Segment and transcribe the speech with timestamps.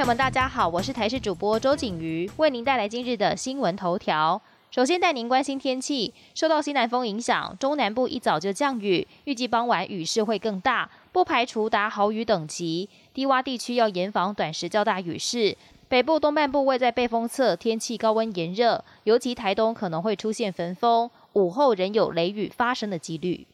[0.00, 4.40] 朋友们，大家好，我是台视主播周景瑜，为您带来今日的新闻头条。
[4.70, 12.88] 首先带您关心天气，受到西南风影响，中南部一早就降雨，预计傍晚雨势会更大，不排除达豪雨等级。
[13.12, 15.54] 低洼地区要严防短时较大雨势。
[15.86, 23.46] 北部东半部位在背风侧，天气高温炎热，尤其台东可能会出现焚风，午后仍有雷雨发生的几率。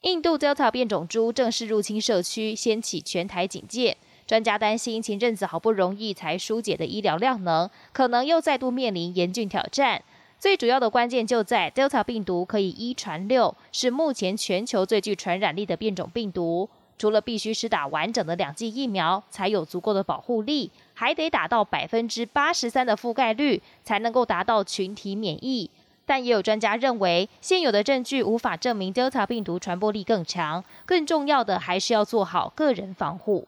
[0.00, 3.96] 印度焦草变种株正式入侵社区，掀起全台警戒。
[4.26, 10.02] 专家担心，前阵子好不容易才疏解的医疗量能，可能又再度面临严峻挑战。
[10.38, 16.68] 最主要的关键就在 Delta 病毒可以一传六，是目前全球最具传染力的变种病毒。
[16.98, 25.68] 除了必须施打完整的两剂疫苗才有足够的保护力，还得达到百分之八十三的覆盖率，才能够达到群体免疫。
[26.06, 30.64] 但也有专家认为，现有的证据无法证明 Delta 病毒传播力更强。
[30.86, 33.46] 更重要的还是要做好个人防护。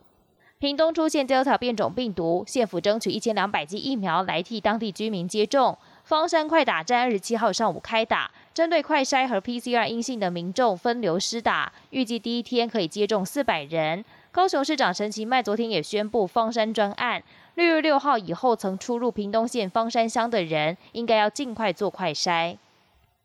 [0.65, 5.77] 屏东出现 Delta 变种病毒，县府争取一千两百剂疫苗来替当地居民接种。
[6.05, 14.03] 方山快打站二十七号上午开打，针对快筛和 PCR 阴性的民众分流施打，预计第一天可以接种四百人。
[14.33, 17.23] 高雄市长陈其迈昨天也宣布方山专案，
[17.57, 22.57] 六月六号以后曾出入屏东县方山乡的人，应该要尽快做快筛。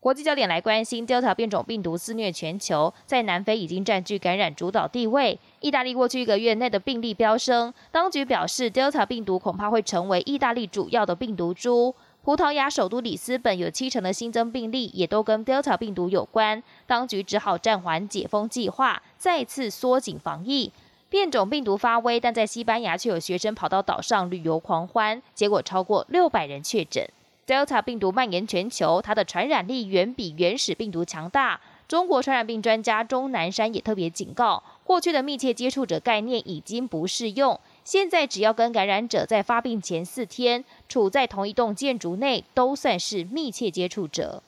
[0.01, 5.37] 国际焦点来关心，Delta 变种病毒肆虐全球，在南非已经占据感染主导地位。
[5.59, 11.93] 意大利过去一个月内的病例飙升，当局表示，Delta 病毒恐怕会成为意大利主要的病毒株。
[12.23, 20.71] 葡萄牙首都里斯本有七成的新增病例也都跟 Delta 病毒有关，当局只好暂缓解封计划，再次缩紧防疫。
[21.09, 27.05] 变种病毒发威，但在西班牙却有学生跑到岛上旅游狂欢，结果超过六百人确诊。
[27.49, 31.59] Delta 病毒蔓延全球，它的传染力远比原始病毒强大。
[31.87, 37.59] 中国传染病专家钟南山也特别警告，过去的密切接触者概念已经不适用。
[37.83, 44.43] 现在只要跟感染者在发病前四天处在同一栋建筑内，都算是密切接触者。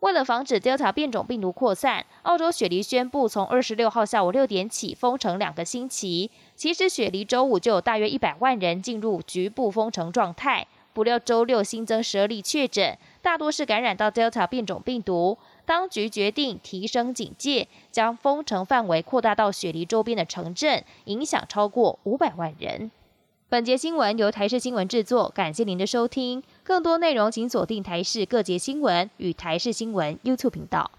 [0.00, 6.30] 为了防止 Delta 变种病毒扩散，澳洲雪梨宣布从二十六号下午六点起封城两个星期。
[6.54, 10.66] 其实雪梨周五就有大约一百万人进入局部封城状态。
[10.96, 15.36] 不料周六新增十二例确诊，大多是感染到 Delta 变种病毒。
[15.66, 22.90] 当局决定提升警戒，将封城范围扩大到雪梨周边的城镇，影响超过五百万人。
[23.50, 26.42] 本节新闻由台视新闻制作，感谢您的收听。
[26.62, 30.90] 更多内容请锁定台视各节新闻与台视新闻 YouTube 频道。